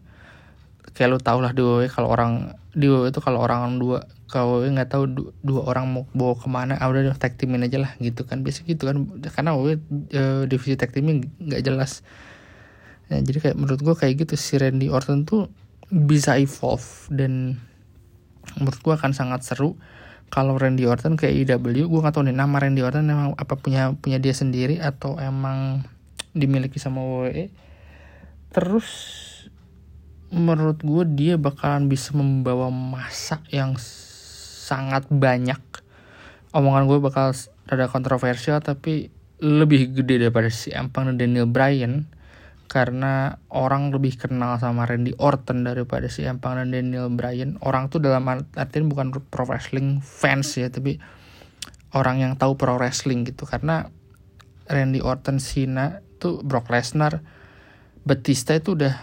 kayak 0.95 1.09
lu 1.11 1.19
tau 1.19 1.43
lah 1.43 1.51
di 1.51 1.63
WWE 1.63 1.91
kalau 1.91 2.09
orang 2.15 2.55
di 2.79 2.87
WWE 2.87 3.11
itu 3.11 3.19
kalau 3.19 3.43
orang 3.43 3.83
dua 3.83 4.07
kalau 4.31 4.63
nggak 4.63 4.91
tahu 4.93 5.05
du 5.11 5.23
dua 5.43 5.67
orang 5.67 5.89
mau 5.91 6.05
bawa 6.15 6.35
ke 6.39 6.49
mana 6.51 6.75
ah 6.79 6.87
udah 6.87 7.17
tag 7.19 7.35
teamin 7.35 7.67
aja 7.67 7.83
lah 7.83 7.99
gitu 7.99 8.23
kan. 8.23 8.47
Biasa 8.47 8.63
gitu 8.63 8.87
kan. 8.87 9.03
Karena 9.35 9.59
gue 9.59 9.83
uh, 10.15 10.43
divisi 10.47 10.79
tag 10.79 10.95
teaming 10.95 11.27
nggak 11.43 11.67
jelas. 11.67 12.07
Nah, 13.11 13.19
jadi 13.25 13.51
kayak 13.51 13.57
menurut 13.59 13.81
gue 13.83 13.95
kayak 13.99 14.15
gitu. 14.23 14.39
Si 14.39 14.55
Randy 14.55 14.93
Orton 14.93 15.27
tuh 15.27 15.51
bisa 15.89 16.37
evolve 16.37 17.09
dan 17.09 17.57
menurut 18.61 18.79
gue 18.79 18.95
akan 18.95 19.17
sangat 19.17 19.43
seru 19.43 19.75
kalau 20.29 20.57
Randy 20.57 20.85
Orton 20.85 21.17
kayak 21.17 21.49
IW 21.49 21.89
gue 21.89 22.01
nggak 22.01 22.15
tahu 22.15 22.29
nih 22.29 22.37
nama 22.37 22.57
Randy 22.61 22.85
Orton 22.85 23.09
emang 23.09 23.33
apa 23.37 23.57
punya 23.57 23.93
punya 23.97 24.21
dia 24.21 24.33
sendiri 24.33 24.81
atau 24.81 25.17
emang 25.17 25.85
dimiliki 26.37 26.77
sama 26.77 27.01
WWE 27.01 27.49
terus 28.53 28.89
menurut 30.29 30.81
gue 30.85 31.05
dia 31.17 31.35
bakalan 31.41 31.89
bisa 31.89 32.13
membawa 32.13 32.69
masa 32.69 33.41
yang 33.49 33.77
sangat 34.69 35.09
banyak. 35.09 35.61
Omongan 36.53 36.85
gue 36.89 36.99
bakal 37.01 37.33
rada 37.69 37.89
kontroversial 37.89 38.61
tapi 38.61 39.09
lebih 39.41 39.97
gede 39.97 40.29
daripada 40.29 40.53
si 40.53 40.73
Empang 40.73 41.09
dan 41.13 41.17
Daniel 41.21 41.49
Bryan 41.49 42.09
karena 42.69 43.41
orang 43.49 43.89
lebih 43.89 44.21
kenal 44.21 44.61
sama 44.61 44.85
Randy 44.85 45.17
Orton 45.17 45.65
daripada 45.65 46.13
si 46.13 46.29
Empang 46.29 46.61
dan 46.61 46.69
Daniel 46.69 47.09
Bryan. 47.09 47.57
Orang 47.65 47.89
tuh 47.89 47.99
dalam 47.99 48.29
artian 48.29 48.93
bukan 48.93 49.11
pro 49.11 49.49
wrestling 49.49 50.05
fans 50.05 50.53
ya 50.55 50.69
tapi 50.69 51.01
orang 51.97 52.21
yang 52.21 52.33
tahu 52.37 52.61
pro 52.61 52.77
wrestling 52.77 53.25
gitu. 53.25 53.49
Karena 53.49 53.89
Randy 54.69 55.01
Orton 55.01 55.41
Cena 55.41 56.05
tuh 56.21 56.45
Brock 56.45 56.69
Lesnar 56.69 57.25
Batista 58.05 58.53
itu 58.53 58.77
udah 58.77 58.95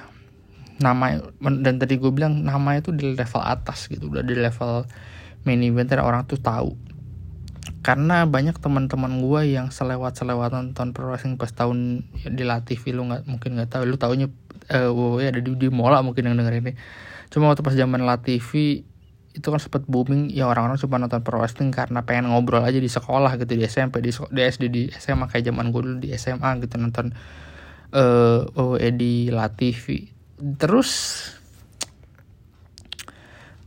nama 0.76 1.24
dan 1.40 1.80
tadi 1.80 1.96
gue 1.96 2.12
bilang 2.12 2.44
namanya 2.44 2.92
tuh 2.92 2.94
di 3.00 3.16
level 3.16 3.42
atas 3.42 3.88
gitu 3.88 4.12
udah 4.12 4.24
di 4.28 4.36
level 4.36 4.84
main 5.48 5.64
eventer 5.64 6.04
orang 6.04 6.28
tuh 6.28 6.36
tahu 6.36 6.76
karena 7.86 8.26
banyak 8.26 8.58
teman-teman 8.58 9.22
gue 9.22 9.54
yang 9.54 9.70
selewat 9.70 10.18
selewat 10.18 10.50
nonton 10.58 10.90
pro 10.90 11.14
wrestling 11.14 11.38
pas 11.38 11.54
tahun 11.54 12.02
ya, 12.18 12.34
di 12.34 12.42
latih 12.42 12.82
lu 12.90 13.06
nggak 13.06 13.30
mungkin 13.30 13.62
nggak 13.62 13.70
tahu. 13.78 13.86
Lu 13.86 13.94
taunya 14.02 14.26
uh, 14.74 14.90
WWE 14.90 15.30
ada 15.30 15.38
di, 15.38 15.54
di 15.54 15.70
mola 15.70 16.02
mungkin 16.02 16.26
yang 16.26 16.34
denger 16.34 16.66
ini. 16.66 16.74
Cuma 17.30 17.54
waktu 17.54 17.62
pas 17.62 17.78
zaman 17.78 18.02
latih 18.02 18.42
itu 19.38 19.46
kan 19.46 19.62
sempat 19.62 19.86
booming. 19.86 20.34
Ya 20.34 20.50
orang-orang 20.50 20.82
cuma 20.82 20.98
nonton 20.98 21.22
pro 21.22 21.38
wrestling 21.38 21.70
karena 21.70 22.02
pengen 22.02 22.34
ngobrol 22.34 22.66
aja 22.66 22.82
di 22.82 22.90
sekolah 22.90 23.38
gitu 23.38 23.54
di 23.54 23.70
SMP 23.70 24.02
di, 24.02 24.10
di 24.10 24.42
SD 24.42 24.64
di 24.74 24.84
SMA 24.90 25.30
kayak 25.30 25.46
zaman 25.46 25.70
gue 25.70 25.82
dulu 25.86 25.98
di 26.02 26.10
SMA 26.18 26.58
gitu 26.66 26.82
nonton 26.82 27.14
uh, 27.94 28.50
WWE 28.58 28.90
di 28.98 29.30
La 29.30 29.54
TV 29.54 30.10
terus 30.58 31.22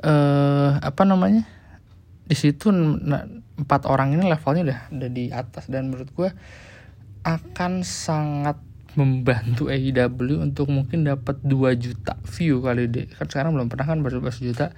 uh, 0.02 0.74
apa 0.82 1.06
namanya? 1.06 1.46
Di 2.26 2.34
situ 2.34 2.74
empat 3.58 3.90
orang 3.90 4.14
ini 4.14 4.30
levelnya 4.30 4.62
udah 4.64 4.80
udah 4.94 5.10
di 5.10 5.24
atas. 5.34 5.66
Dan 5.66 5.90
menurut 5.90 6.10
gue 6.14 6.30
akan 7.26 7.82
sangat 7.82 8.56
membantu 8.94 9.68
AEW 9.68 10.42
untuk 10.42 10.70
mungkin 10.72 11.06
dapat 11.06 11.38
2 11.44 11.76
juta 11.78 12.18
view 12.24 12.58
kali 12.64 12.90
deh 12.90 13.06
kan 13.06 13.30
sekarang 13.30 13.54
belum 13.54 13.68
pernah 13.70 13.86
kan 13.90 14.00
baru 14.00 14.22
juta. 14.30 14.72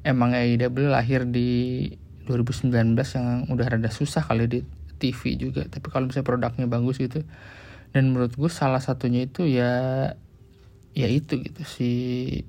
Emang 0.00 0.32
AEW 0.32 0.88
lahir 0.88 1.28
di 1.28 1.92
2019 2.24 2.72
yang 2.96 3.44
udah 3.52 3.66
rada 3.68 3.90
susah 3.92 4.24
kali 4.24 4.48
di 4.48 4.60
TV 4.96 5.36
juga. 5.36 5.66
Tapi 5.68 5.86
kalau 5.92 6.08
misalnya 6.08 6.28
produknya 6.28 6.66
bagus 6.70 6.96
gitu. 6.96 7.26
Dan 7.90 8.14
menurut 8.14 8.32
gue 8.32 8.48
salah 8.48 8.80
satunya 8.80 9.26
itu 9.26 9.44
ya 9.44 9.72
ya 10.96 11.08
itu 11.10 11.36
gitu 11.42 11.62
sih. 11.68 12.46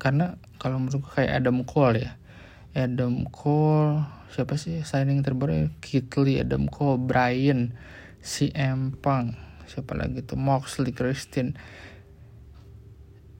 Karena 0.00 0.40
kalau 0.56 0.80
menurut 0.80 1.04
gue 1.04 1.12
kayak 1.20 1.42
Adam 1.44 1.66
Cole 1.68 2.00
ya 2.00 2.16
Adam 2.76 3.24
Cole 3.32 4.04
siapa 4.28 4.60
sih 4.60 4.84
signing 4.84 5.24
terbaru? 5.24 5.72
Keith 5.80 6.12
Lee 6.20 6.44
Adam 6.44 6.68
Cole 6.68 7.00
Brian 7.00 7.72
si 8.20 8.52
Empang 8.52 9.32
siapa 9.64 9.96
lagi 9.96 10.20
tuh? 10.20 10.36
Moxley 10.36 10.92
Christine. 10.92 11.56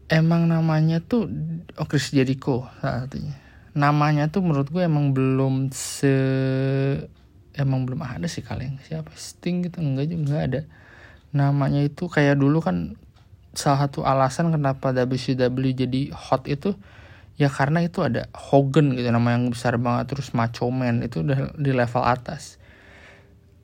Emang 0.09 0.49
namanya 0.49 1.05
tuh 1.05 1.29
oh 1.77 1.85
Chris 1.85 2.17
Jericho 2.17 2.65
salah 2.81 3.05
satunya. 3.05 3.37
Namanya 3.77 4.33
tuh 4.33 4.41
menurut 4.41 4.73
gue 4.73 4.81
emang 4.81 5.13
belum 5.13 5.69
se 5.69 6.17
emang 7.53 7.85
belum 7.85 8.01
ada 8.01 8.25
sih 8.25 8.41
kalian 8.41 8.81
siapa. 8.81 9.13
Sting 9.13 9.69
gitu 9.69 9.85
enggak 9.85 10.09
juga 10.09 10.37
ada. 10.41 10.61
Namanya 11.37 11.85
itu 11.85 12.09
kayak 12.09 12.41
dulu 12.41 12.65
kan 12.65 12.97
salah 13.53 13.89
satu 13.89 14.05
alasan 14.05 14.49
kenapa 14.49 14.93
WCW 14.93 15.77
jadi 15.77 16.13
hot 16.13 16.49
itu 16.49 16.77
ya 17.37 17.53
karena 17.53 17.85
itu 17.85 18.01
ada 18.01 18.33
Hogan 18.33 18.97
gitu 18.97 19.09
nama 19.13 19.37
yang 19.37 19.53
besar 19.53 19.77
banget 19.77 20.17
terus 20.17 20.33
Macho 20.33 20.69
Man 20.73 21.05
itu 21.05 21.21
udah 21.21 21.53
di 21.57 21.71
level 21.73 22.03
atas. 22.05 22.57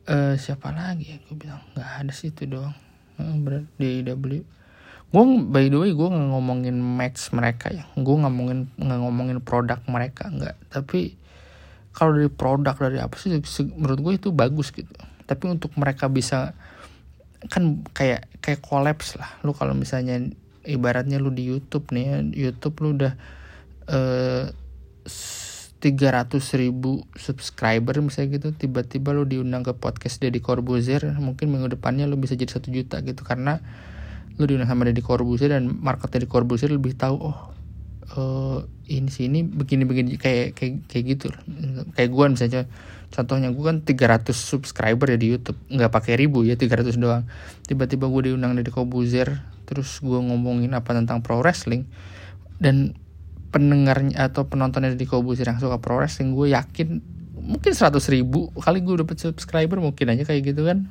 Uh, 0.02 0.36
siapa 0.36 0.74
lagi 0.74 1.16
ya? 1.16 1.18
Gue 1.24 1.36
bilang 1.40 1.62
nggak 1.72 1.90
ada 2.04 2.12
sih 2.12 2.32
itu 2.32 2.44
doang. 2.44 2.76
Uh, 3.16 3.64
di 3.80 4.04
W. 4.04 4.44
Gue 5.12 5.24
by 5.44 5.68
the 5.68 5.78
way 5.80 5.92
gue 5.92 6.08
nggak 6.08 6.28
ngomongin 6.32 6.76
match 6.80 7.32
mereka 7.32 7.72
ya. 7.72 7.88
Gue 7.96 8.16
ngomongin 8.20 8.68
nggak 8.76 9.00
ngomongin 9.00 9.38
produk 9.40 9.80
mereka 9.88 10.28
nggak. 10.28 10.56
Tapi 10.68 11.16
kalau 11.92 12.16
dari 12.16 12.32
produk 12.32 12.76
dari 12.76 13.00
apa 13.00 13.16
sih 13.16 13.36
menurut 13.76 14.00
gue 14.00 14.12
itu 14.20 14.28
bagus 14.32 14.72
gitu. 14.72 14.88
Tapi 15.24 15.44
untuk 15.48 15.72
mereka 15.80 16.12
bisa 16.12 16.52
kan 17.48 17.84
kayak 17.96 18.28
kayak 18.44 18.60
kolaps 18.60 19.16
lah. 19.16 19.28
Lu 19.46 19.56
kalau 19.56 19.72
misalnya 19.72 20.18
ibaratnya 20.66 21.18
lu 21.18 21.30
di 21.34 21.46
YouTube 21.46 21.90
nih 21.90 22.04
ya 22.04 22.18
YouTube 22.50 22.76
lu 22.82 22.88
udah 22.98 23.12
eh, 23.14 23.40
tiga 25.82 26.14
ratus 26.14 26.54
ribu 26.54 27.02
subscriber 27.18 27.98
misalnya 27.98 28.38
gitu 28.38 28.48
tiba-tiba 28.54 29.10
lu 29.10 29.26
diundang 29.26 29.66
ke 29.66 29.74
podcast 29.74 30.22
Deddy 30.22 30.38
Corbuzier 30.38 31.02
mungkin 31.18 31.50
minggu 31.50 31.74
depannya 31.74 32.06
lu 32.06 32.14
bisa 32.14 32.38
jadi 32.38 32.54
satu 32.54 32.70
juta 32.70 33.02
gitu. 33.02 33.26
Karena 33.26 33.58
lu 34.38 34.46
diundang 34.46 34.70
sama 34.70 34.86
Deddy 34.86 35.02
Corbuzier 35.02 35.50
dan 35.50 35.66
market 35.82 36.14
Deddy 36.14 36.30
Corbuzier 36.30 36.70
lebih 36.70 36.94
tahu 36.94 37.18
oh 37.18 37.38
uh, 38.14 38.62
ini 38.86 39.10
sini 39.10 39.42
begini 39.42 39.82
begini 39.82 40.14
kayak 40.14 40.54
kayak 40.54 40.86
kayak 40.86 41.04
gitu 41.18 41.26
kayak 41.98 42.10
gue 42.14 42.26
misalnya 42.30 42.62
contohnya 43.10 43.50
gue 43.50 43.64
kan 43.66 43.78
300 43.82 44.30
subscriber 44.32 45.10
ya 45.10 45.18
di 45.18 45.34
YouTube 45.34 45.58
nggak 45.66 45.90
pakai 45.90 46.14
ribu 46.14 46.46
ya 46.46 46.54
300 46.54 46.94
doang. 46.94 47.26
Tiba-tiba 47.66 48.06
gue 48.06 48.30
diundang 48.30 48.54
Deddy 48.54 48.70
Corbuzier 48.70 49.42
terus 49.66 49.98
gue 49.98 50.20
ngomongin 50.22 50.70
apa 50.78 50.94
tentang 50.94 51.26
pro 51.26 51.42
wrestling 51.42 51.90
dan 52.62 52.94
pendengarnya 53.52 54.16
atau 54.32 54.48
penontonnya 54.48 54.96
Deddy 54.96 55.04
Corbuzier 55.04 55.44
yang 55.52 55.60
suka 55.60 55.76
pro 55.76 56.00
wrestling 56.00 56.32
gue 56.32 56.56
yakin 56.56 57.04
mungkin 57.36 57.72
100 57.76 58.00
ribu 58.08 58.48
kali 58.56 58.80
gue 58.80 58.96
dapet 59.04 59.20
subscriber 59.20 59.76
mungkin 59.76 60.16
aja 60.16 60.24
kayak 60.24 60.42
gitu 60.56 60.64
kan. 60.64 60.88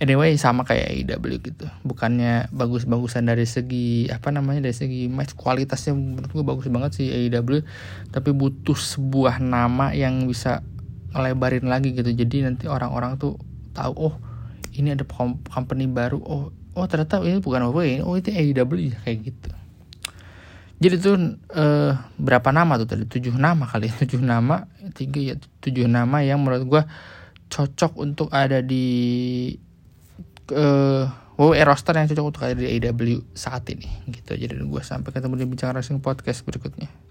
Anyway 0.00 0.32
sama 0.40 0.64
kayak 0.64 0.96
AEW 0.96 1.44
gitu. 1.44 1.68
Bukannya 1.84 2.48
bagus-bagusan 2.54 3.28
dari 3.28 3.44
segi 3.44 4.08
apa 4.08 4.32
namanya 4.32 4.64
dari 4.64 4.72
segi 4.72 5.12
match 5.12 5.36
kualitasnya 5.36 5.92
menurut 5.92 6.30
gue 6.32 6.44
bagus 6.46 6.66
banget 6.72 6.90
sih 6.96 7.06
AEW 7.12 7.60
tapi 8.08 8.30
butuh 8.32 8.78
sebuah 8.78 9.44
nama 9.44 9.92
yang 9.92 10.24
bisa 10.24 10.64
ngelebarin 11.12 11.68
lagi 11.68 11.92
gitu. 11.92 12.16
Jadi 12.16 12.48
nanti 12.48 12.64
orang-orang 12.64 13.20
tuh 13.20 13.36
tahu 13.76 13.92
oh 13.98 14.14
ini 14.72 14.96
ada 14.96 15.04
company 15.52 15.84
baru. 15.84 16.22
Oh 16.22 16.48
oh 16.78 16.86
ternyata 16.86 17.20
ini 17.20 17.42
bukan 17.42 17.68
apa 17.68 17.80
ini 17.84 18.00
oh 18.00 18.14
itu 18.16 18.30
AEW 18.32 18.94
kayak 19.04 19.18
gitu 19.26 19.59
jadi 20.80 20.96
tuh 20.96 21.36
eh, 21.52 21.92
berapa 22.16 22.48
nama 22.56 22.80
tuh 22.80 22.88
tadi? 22.88 23.04
Tujuh 23.04 23.36
nama 23.36 23.68
kali 23.68 23.92
ya 23.92 23.94
tujuh 24.02 24.24
nama. 24.24 24.64
Tiga 24.96 25.20
ya 25.20 25.34
tujuh 25.60 25.84
nama 25.84 26.24
yang 26.24 26.40
menurut 26.40 26.64
gue 26.64 26.82
cocok 27.52 28.00
untuk 28.00 28.32
ada 28.32 28.64
di 28.64 29.52
uh, 30.54 31.04
WWE 31.36 31.66
roster 31.66 31.92
yang 31.98 32.06
cocok 32.08 32.26
untuk 32.30 32.42
ada 32.46 32.54
di 32.56 32.78
AEW 32.78 33.20
saat 33.36 33.68
ini 33.68 33.90
gitu. 34.08 34.40
Jadi 34.40 34.56
gue 34.56 34.82
sampai 34.82 35.12
ketemu 35.12 35.34
di 35.36 35.44
bincang 35.44 35.76
racing 35.76 36.00
podcast 36.00 36.46
berikutnya 36.48 37.09